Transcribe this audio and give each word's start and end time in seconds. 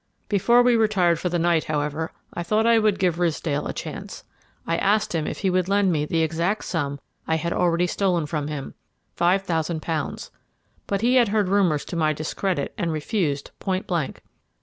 Before 0.29 0.63
we 0.63 0.75
retired 0.75 1.19
for 1.19 1.29
the 1.29 1.37
night, 1.37 1.65
however, 1.65 2.11
I 2.33 2.41
thought 2.41 2.65
I 2.65 2.79
would 2.79 2.97
give 2.97 3.19
Ridsdale 3.19 3.67
a 3.67 3.71
chance. 3.73 4.23
I 4.65 4.75
asked 4.77 5.13
him 5.13 5.27
if 5.27 5.41
he 5.41 5.51
would 5.51 5.69
lend 5.69 5.91
me 5.91 6.05
the 6.05 6.23
exact 6.23 6.63
sum 6.65 6.99
I 7.27 7.35
had 7.35 7.53
already 7.53 7.85
stolen 7.85 8.25
from 8.25 8.47
him, 8.47 8.73
five 9.15 9.43
thousand 9.43 9.83
pounds, 9.83 10.31
but 10.87 11.01
he 11.01 11.17
had 11.17 11.27
heard 11.27 11.49
rumours 11.49 11.85
to 11.85 11.95
my 11.95 12.13
discredit 12.13 12.73
and 12.79 12.91
refused 12.91 13.51
point 13.59 13.85
blank. 13.85 14.23